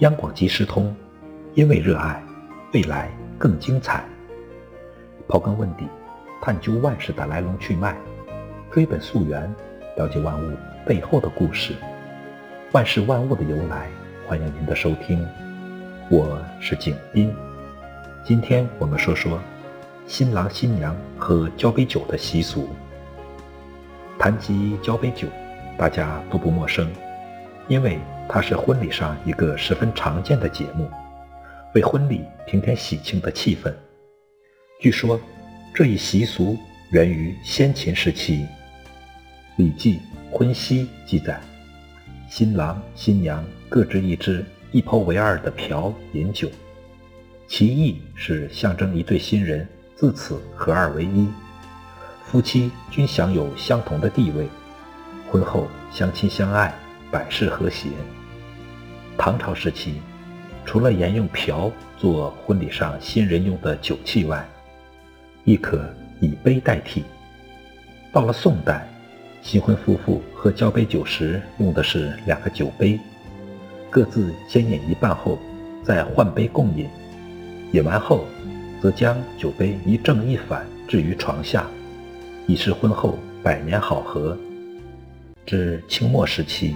[0.00, 0.96] 央广即时通，
[1.52, 2.22] 因为热爱，
[2.72, 4.02] 未来更精彩。
[5.28, 5.86] 刨根问底，
[6.40, 7.94] 探究万事的来龙去脉，
[8.70, 9.54] 追本溯源，
[9.98, 11.74] 了解万物背后的故事，
[12.72, 13.88] 万事万物的由来。
[14.26, 15.22] 欢迎您的收听，
[16.08, 17.30] 我是景斌。
[18.24, 19.38] 今天我们说说
[20.06, 22.70] 新郎新娘喝交杯酒的习俗。
[24.18, 25.28] 谈及交杯酒，
[25.76, 26.90] 大家都不陌生，
[27.68, 27.98] 因为。
[28.32, 30.88] 它是婚礼上一个十分常见的节目，
[31.74, 33.74] 为婚礼平添喜庆的气氛。
[34.78, 35.20] 据说
[35.74, 36.56] 这一习俗
[36.92, 38.36] 源于先秦时期，
[39.56, 39.96] 《礼记·
[40.32, 41.40] 婚兮》记载，
[42.28, 46.48] 新郎新娘各执一支一剖为二的瓢饮酒，
[47.48, 51.26] 其意是象征一对新人自此合二为一，
[52.24, 54.46] 夫妻均享有相同的地位，
[55.28, 56.72] 婚后相亲相爱，
[57.10, 57.88] 百事和谐。
[59.22, 60.00] 唐朝时期，
[60.64, 64.48] 除了沿用瓢做婚礼上新人用的酒器外，
[65.44, 65.84] 亦可
[66.20, 67.04] 以杯代替。
[68.14, 68.88] 到了宋代，
[69.42, 72.98] 新婚夫妇喝交杯酒时用的是两个酒杯，
[73.90, 75.38] 各自先饮一半后，
[75.84, 76.88] 再换杯共饮。
[77.72, 78.24] 饮完后，
[78.80, 81.66] 则将酒杯一正一反置于床下，
[82.46, 84.34] 以示婚后百年好合。
[85.44, 86.74] 至清末时期，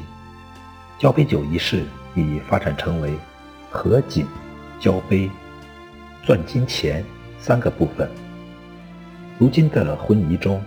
[0.98, 1.82] 交杯酒仪式。
[2.14, 3.12] 已发展成为
[3.70, 4.24] 合卺、
[4.78, 5.30] 交杯、
[6.22, 7.04] 钻金钱
[7.38, 8.08] 三个部分。
[9.38, 10.62] 如今的婚仪中，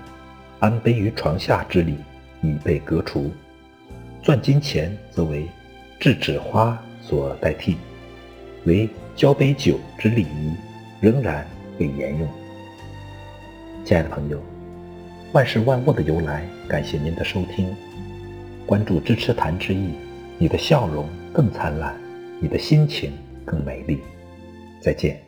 [0.59, 1.97] 安杯于床下之礼
[2.41, 3.31] 已被革除，
[4.21, 5.47] 钻金钱则为
[5.99, 7.77] 制纸花所代替，
[8.65, 10.55] 为交杯酒之礼仪
[10.99, 11.47] 仍然
[11.77, 12.27] 被沿用。
[13.85, 14.41] 亲爱的朋友，
[15.31, 17.73] 万事万物的由来，感谢您的收听，
[18.65, 19.93] 关注支持谈之意，
[20.37, 21.07] 你的笑容。
[21.33, 21.95] 更灿烂，
[22.39, 23.11] 你的心情
[23.45, 23.99] 更美丽。
[24.81, 25.21] 再见。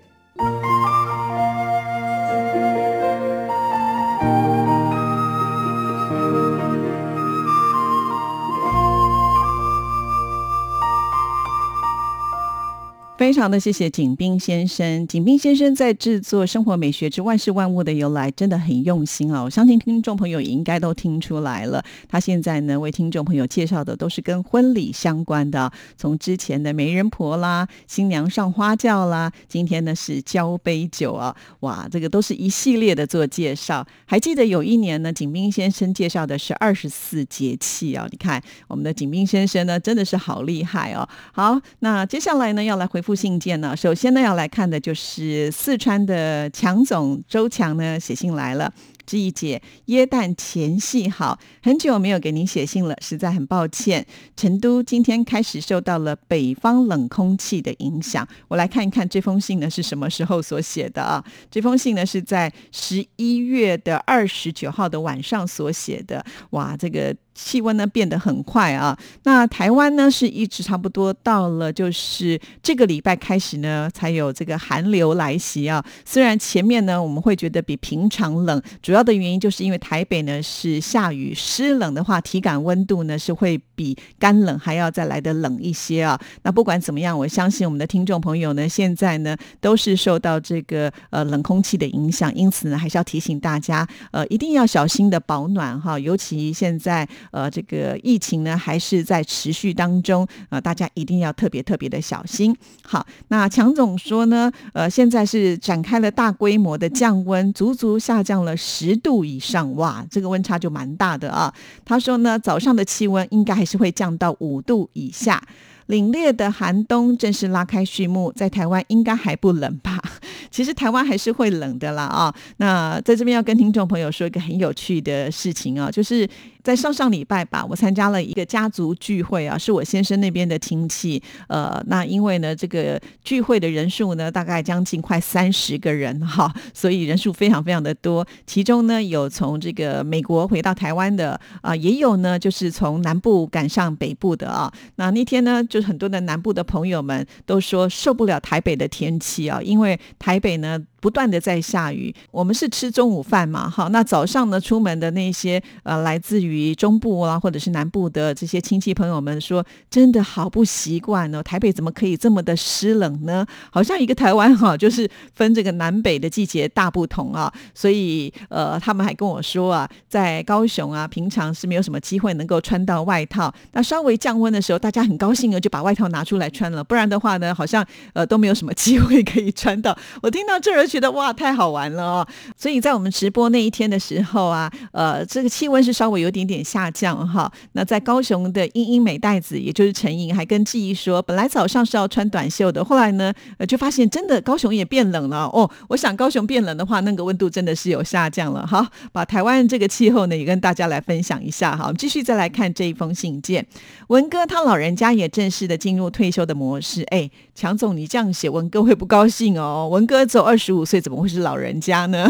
[13.29, 15.05] 非常的谢谢景斌先生。
[15.05, 19.43] 景斌先生在制作《生活美学之万事万物的由来》真的很用心啊！
[19.43, 21.85] 我相信听众朋友应该都听出来了。
[22.07, 31.35] 他现在呢为听众朋友介绍的都是跟婚礼相关的，从之前的媒人婆啦、新娘上花轿啦，今天呢是交杯酒啊！
[31.59, 33.85] 哇，这个都是一系列的做介绍。
[34.07, 38.07] 还记得有一年呢，景斌先生介绍的是二十四节气啊！
[38.09, 41.07] 你看我们的景斌先生呢真的是好厉害哦。
[41.31, 43.18] 好，那接下来呢要来回复。
[43.19, 48.71] 信件呢，首先呢要来看的就是四川的强总周强呢写信来了。
[49.05, 54.05] 志毅姐，耶诞前夕好，很久没有给您写信了，实在很抱歉。
[54.37, 61.25] 成都今天开始受到了北方冷空气的影响，我来看一看这封信呢是什么时候所写的啊？
[61.49, 66.23] 这封信呢是在十一月的二十九号的晚上所写的。
[66.51, 68.97] 哇，这个气温呢变得很快啊。
[69.23, 75.83] 那台湾呢是一直差不多到了，就是这个礼拜开始呢才有这个寒流来袭啊。
[76.05, 78.99] 虽然前面呢我们会觉得比平常冷，主要。
[79.09, 86.19] 的原因就是因为台北呢是下雨湿冷的话，体感温度呢是会比干冷还要再来的冷一些啊。
[86.43, 95.97] 那不管怎么样，我相信我们的听众朋友呢现在呢都是受到这个呃冷空气的影响，因此呢还是要提醒大家呃一定要小心的保暖哈。
[95.97, 102.55] 尤其现在呃这个疫情呢还是在持续当中呃大家一定要特别特别的小心。
[102.83, 108.55] 好，那强总说呢呃现在是展开了大规模的降温，足足下降了。
[108.57, 111.53] 十度以上，哇，这个温差就蛮大的啊。
[111.85, 115.41] 他说呢，早上的气温应该还是会降到五度以下。
[115.87, 119.99] 凛冽的寒冬正式拉开序幕，在台湾应该还不冷吧？
[120.51, 122.35] 其实台湾还是会冷的啦啊！
[122.57, 126.27] 那在这边要跟听众朋友说一个很有趣的事情啊，就是
[126.69, 131.19] 在上上礼拜吧，我参加了一个家族聚会啊，是我先生那边的亲戚。
[131.47, 138.23] 呃，那因为呢，这个聚会的人数呢，大概将近快三十个人哈，所以人数非常非常的多。
[138.45, 144.71] 其中呢，有从这个美国回到台湾的啊，也有呢，就是从南部赶上北部的啊。
[144.97, 150.79] 那那天呢，就是很多的南部的朋友们都说受不了台北的天气啊，因为台北呢。
[150.99, 163.45] 不断的在下雨，我们是吃中午饭嘛，哈，那早上呢出门的那些呃来自于中部啊或者是南部的这些亲戚朋友们说，真的好不习惯哦，台北怎么可以这么的湿冷呢？
[163.71, 179.97] 好像一个台湾哈，就是分这个南北的季节大不同啊，所以呃他们还跟我说啊，在高雄啊平常是没有什么机会能够穿到外套，那稍微降温的时候，大家很高兴的就把外套拿出来穿了，不然的话呢，好像呃都没有什么机会可以穿到。
[180.21, 180.88] 我听到这儿。
[180.89, 182.27] 觉得哇太好玩了哦，
[182.57, 187.49] 所以在我们直播那一天的时候啊，呃，这个气温是稍微有点点下降哈。
[187.73, 195.69] 那在高雄的英英美袋子，也就是陈莹，还跟记忆说，本来早上是要穿短袖的，后来呢，呃，就发现真的高雄也变冷了哦。
[195.89, 198.89] 我想高雄变冷的话，那个温度真的是有下降了哈。
[199.11, 201.83] 把台湾这个气候呢，也跟大家来分享一下哈。
[201.83, 203.65] 我们继续再来看这一封信件，
[204.07, 207.03] 文哥他老人家也正式的进入退休的模式。
[207.11, 209.87] 哎，强总你这样写，文哥会不高兴哦。
[209.91, 210.78] 文哥走二十五。
[210.79, 212.27] 五岁怎么会是老人家呢？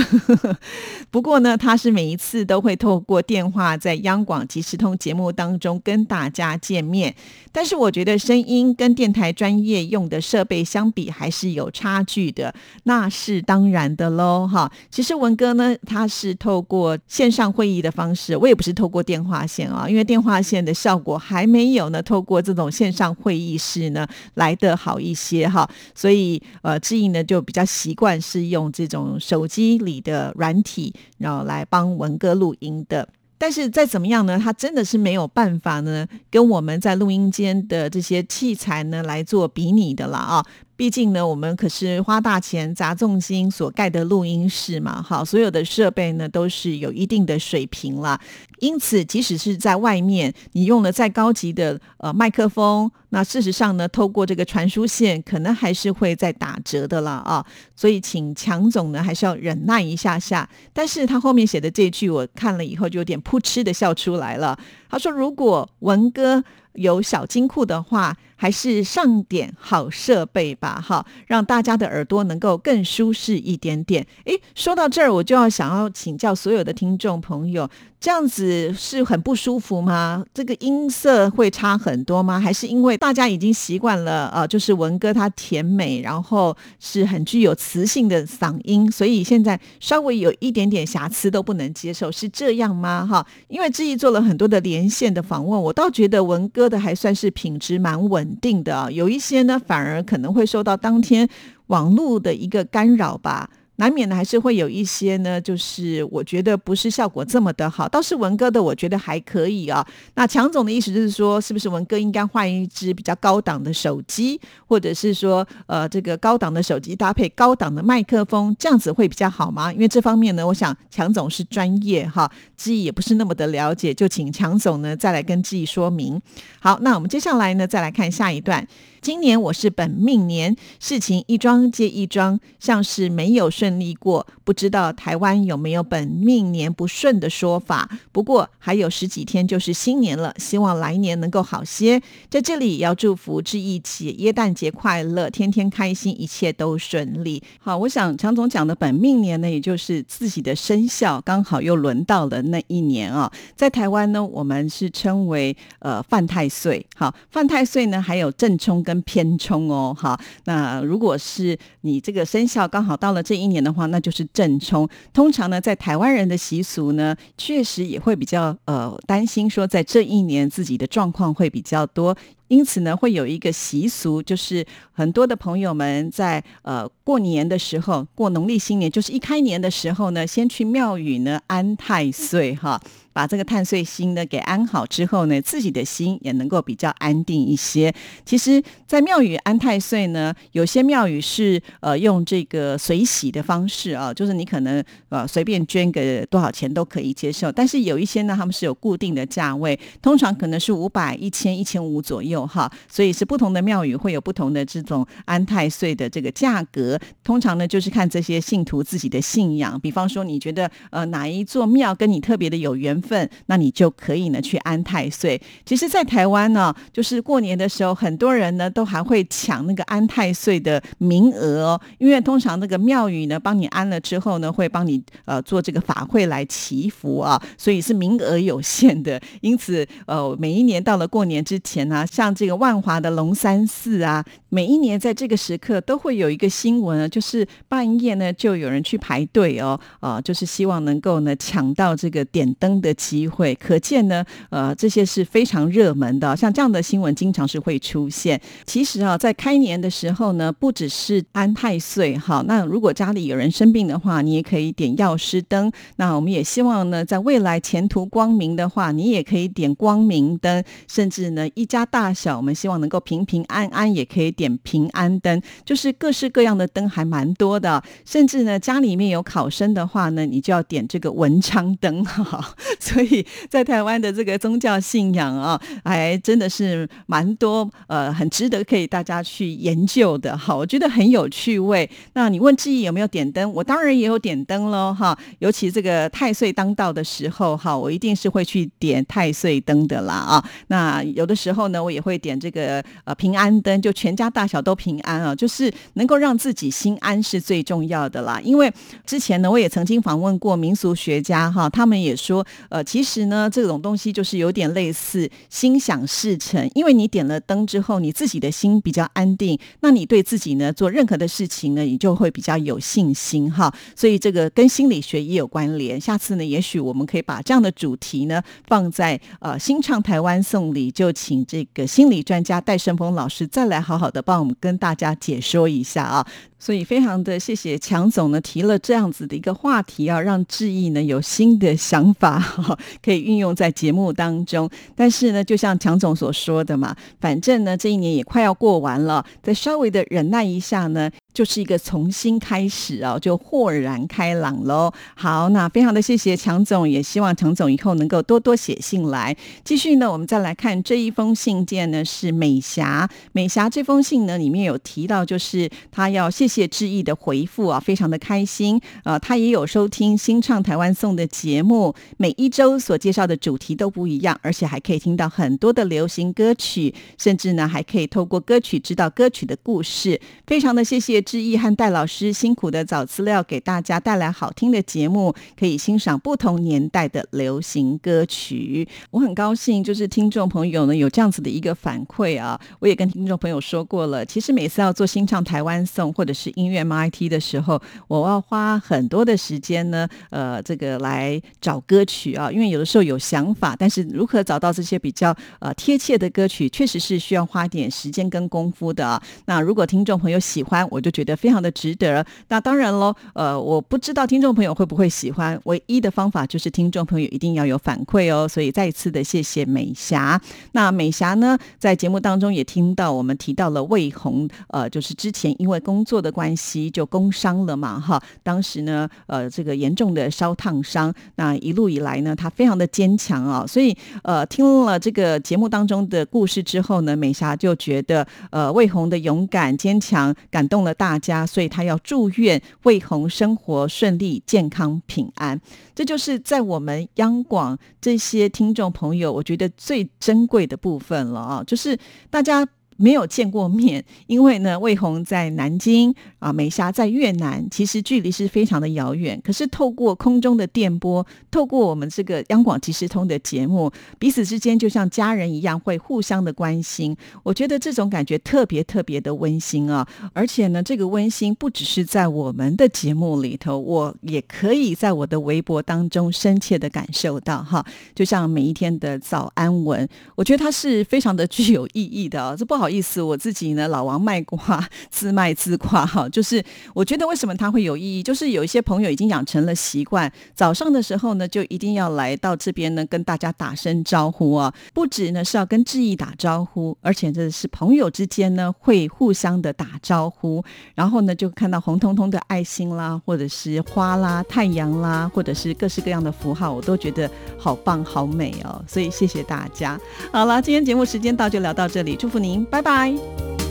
[1.12, 7.14] 不过呢，他是每一次都会透过电话在央广即时通节目当中跟大家见面。
[7.52, 12.54] 但是我觉得声音跟电台专业用的设备相比还是有差距的，
[12.84, 14.48] 那是当然的喽。
[14.48, 25.70] 哈，其实文哥呢，他是透过线上会议的方式，我也不是透过电话线啊，因为电话线的效果还没有呢，透过这种线上会议室呢来得好一些哈。
[25.94, 28.39] 所以呃，志毅呢就比较习惯是。
[28.40, 33.08] 是用这种手机里的软体，然后来帮文哥录音的。
[33.38, 40.46] 但是再怎么样呢，他真的是没有办法呢，跟我们在录音间的这些器材呢来做比拟的了啊。
[40.80, 48.18] 毕竟呢，我们可是花大钱砸重金所盖的录音室嘛，好，所有的设备呢都是有一定的水平啦。
[48.60, 57.46] 因此，即使是在外面，你用了再高级的呃麦克风，那事实上呢，透过这个传输线，可能还是会在打折的了啊。
[57.76, 60.50] 所以，请强总呢还是要忍耐一下下。
[60.72, 64.58] 但是他后面写的这句，我看了以后就有点噗嗤的笑出来了。
[64.90, 66.44] 他说：“如果文哥
[66.74, 74.08] 有小金库的话。”还是上点好设备吧，哈，让大家的耳朵能够更舒适一点点。
[74.24, 77.70] 诶，说到这儿，我就要想要请教所有的听众朋友。
[78.00, 80.24] 这样子是很不舒服吗？
[80.34, 82.40] 这个音色会差很多吗？
[82.40, 84.30] 还是因为大家已经习惯了？
[84.34, 93.06] 呃，就是文哥他甜美，然后是很具有磁性的嗓音，所以现在稍微有一点点瑕疵都不能接受，是这样吗？
[93.06, 101.28] 哈，因为志毅做了很多的连线的访问，我倒觉得文哥的还算是品质蛮稳定的，有一些呢反而可能会受到当天
[101.68, 103.50] 网络的一个干扰吧。
[103.80, 107.88] 难免呢还是会有一些呢，就是我觉得不是效果这么的好。
[107.88, 109.86] 倒是文哥的，我觉得还可以啊。
[110.16, 119.72] 那强总的意思就是说，是不是文哥应该换一支比较高档的手机，或者是说，呃，这个高档的手机搭配高档的麦克风，这样子会比较好吗？
[119.72, 126.22] 因为这方面呢，我想强总是专业哈，志毅也不是那么的了解，就请强总呢再来跟志毅说明。
[126.60, 128.68] 好，那我们接下来呢，再来看下一段。
[129.02, 134.28] 今年我是本命年，事情一桩接一桩，像是没有顺利过。
[134.44, 137.90] 不知道台湾有没有本命年不顺的说法？
[138.12, 142.02] 不过还有十几天就是新年了，希望来年能够好些。
[142.30, 147.42] 在这里也要祝福志毅起耶诞节快乐，天天开心，一切都顺利。
[147.60, 153.32] 好，我想强总讲的本命年呢，也就是自己的生肖刚好又轮到了那一年啊。
[153.56, 156.86] 在台湾呢，我们是称为呃犯太岁。
[156.96, 158.84] 好，犯太岁呢，还有正冲。
[158.90, 164.90] 跟偏冲哦，好，那如果是你这个生肖刚好到了这一年的话，那就是正冲。
[165.14, 172.18] 通常呢，在台湾人的习俗呢，确实也会比较呃担心说，在这一年自己的状况会比较多。
[172.50, 182.80] 因此呢，会有一个习俗，就是很多的朋友们在呃过年的时候，过农历新年，就是一开年的时候呢，先去庙宇呢安太岁哈，
[183.14, 187.94] 把这个太岁星呢给安好之后呢，自己的心也能够比较安定一些。
[188.26, 207.00] 其实，在庙宇安太岁呢，有些庙宇是呃用这个随喜的方式啊，就是你可能呃随便捐个多少钱都可以接受，但是有一些呢，他们是有固定的价位，通常可能是五百、一千、一千五左右哈，所以是不同的庙宇会有不同的这种安太岁的这个价格。
[207.24, 215.42] 通常呢，就是看这些信徒自己的信仰，比方说你觉得呃哪一座庙跟你特别的有缘分，那你就可以呢去安太岁。
[215.66, 229.22] 其实，在台湾呢，就是过年的时候，很多人呢都还会抢那个安太岁的名额哦，因为通常那个庙宇呢帮你安了之后呢，会帮你呃做这个法会来祈福啊，所以是名额有限的。
[229.42, 243.54] 因此，呃，每一年到了过年之前呢，像这个万华的龙山寺啊，每一年在这个时刻都会有一个新闻，就是半夜呢就有人去排队哦，呃，就是希望能够呢抢到这个点灯的机会。
[243.56, 248.40] 可见呢，呃，这些是非常热门的，像这样的新闻经常是会出现。
[248.66, 255.72] 其实啊，在开年的时候呢，不只是安太岁哈，那如果家里有人生病的话，你也可以点药师灯。
[255.98, 260.64] 那我们也希望呢，在未来前途光明的话，你也可以点光明灯。
[260.88, 265.42] 甚至呢，一家大小，我们希望能够平平安安，也可以点平安灯。
[265.64, 267.82] 就是各式各样的灯还蛮多的。
[268.06, 272.54] 甚至呢，家里面有考生的话呢，你就要点这个文昌灯哈。
[272.80, 280.56] 所以在台湾的这个宗教信仰啊，还真的是蛮多，呃，很值得可以大家去研究的哈。
[280.56, 281.90] 我觉得很有趣味。
[282.14, 283.52] 那你问志毅有没有点灯？
[283.54, 285.18] 我当然也有点灯喽哈。
[285.40, 290.44] 尤其这个太岁当道的时候哈，我一定是会去点太岁灯的啦啊。
[290.68, 298.42] 那有的时候呢，我也会会点这个呃平安灯，就全家大小都平安啊，就是能够让自己心安是最重要的啦。
[298.44, 298.74] 因为
[299.06, 313.72] 之前呢，我也曾经访问过民俗学家哈，他们也说，呃，其实呢，这种东西就是有点类似心想事成，因为你点了灯之后，你自己的心比较安定，那你对自己呢做任何的事情呢，你就会比较有信心哈。
[313.96, 316.02] 所以这个跟心理学也有关联。
[316.02, 320.40] 下次呢，也许我们可以把这样的主题呢放在呃新唱台湾。
[320.42, 326.26] 送礼就请这个心理专家戴胜峰老师再来好好的帮我们跟大家解说一下啊。
[326.60, 332.44] 所以非常的谢谢强总呢提了这样子的一个话题啊，让志毅呢有新的想法
[333.02, 334.70] 可以运用在节目当中。
[334.94, 344.92] 但是呢，就像强总所说的嘛，反正呢这一年也快要过完了，再稍微的忍耐一下呢，就是一个重新开始哦，就豁然开朗喽。
[345.16, 349.34] 好，那非常的谢谢强总，也希望强总以后能够多多写信来。
[349.64, 353.10] 继续呢，我们再来看这一封信件呢，是美霞。
[353.32, 356.49] 美霞这封信呢里面有提到，就是他要谢。
[356.50, 358.82] 谢志毅的回复啊，非常的开心。
[359.06, 370.20] 呃，他也有收听新唱台湾颂的节目，每一周所介绍的主题都不一样，而且还可以听到很多的流行歌曲，甚至呢还可以透过歌曲知道歌曲的故事。
[370.48, 378.88] 非常的谢谢志毅和戴老师辛苦的找资料，给大家带来好听的节目，可以欣赏不同年代的流行歌曲。
[379.12, 382.60] 我很高兴，就是听众朋友呢有这样子的一个反馈啊。
[382.80, 399.22] 我也跟听众朋友说过了，其实每次要做新唱台湾颂，或者是音乐 MIT 的时候，我要花很多的时间呢，呃，这个来找歌曲啊，因为有的时候有想法，但是如何找到这些比较呃贴切的歌曲，确实是需要花点时间跟功夫的。
[399.48, 402.26] 那如果听众朋友喜欢，我就觉得非常的值得。
[402.48, 408.48] 那当然喽，呃，我不知道听众朋友会不会喜欢，唯一的方法就是听众朋友一定要有反馈哦。
[408.48, 410.40] 所以再一次的谢谢美霞。
[410.72, 416.29] 那美霞呢，在节目当中也听到我们提到了魏红，呃，就是之前因为工作的。
[416.32, 435.60] 关系就工伤了嘛，哈，当时呢，呃，这个严重的烧烫伤，那一路以来呢，他非常的坚强啊，所以呃，听了这个节目当中的故事之后呢，美霞就觉得呃，魏红的勇敢坚强感动了大家，所以他要祝愿魏红生活顺利、健康、平安。
[435.94, 441.98] 这就是在我们央广这些听众朋友，我觉得最珍贵的部分了啊，就是
[442.30, 442.68] 大家。
[443.00, 449.40] 没有见过面，因为呢，魏红在南京啊，美霞在越南，其实距离是非常的遥远。
[449.42, 453.90] 可是透过空中的电波，透过我们这个央广即时通的节目，
[454.20, 457.16] 彼此之间就像家人一样，会互相的关心。
[457.44, 460.06] 我觉得这种感觉特别特别的温馨啊！
[460.34, 467.86] 而且呢，这个温馨不只是在我们的节目里头，我也可以在我的微博当中深切的感受到哈。
[468.14, 472.54] 就像每一天的早安文，我觉得它是非常的具有意义的啊！
[472.58, 472.89] 这不好。
[472.90, 476.28] 好意思，我自己呢老王卖瓜， 自卖自夸哈。
[476.30, 476.64] 就是
[476.96, 484.74] 我觉得为什么它会有意义，就是有一些朋友已经养成了习惯，早上的时候呢就一定要来到这边呢跟大家打声招呼啊。
[484.92, 490.64] 不止呢是要跟志毅打招呼，而且这是朋友之间呢会互相的打招呼，
[490.96, 498.84] 然后呢就看到红彤彤的爱心啦，或者是花啦、太阳啦，或者是各式各样的符号，我都觉得好棒好美哦。
[498.88, 500.00] 所以谢谢大家。
[500.34, 503.69] 好了，今天节目时间到，就聊到这里，祝福您，拜拜。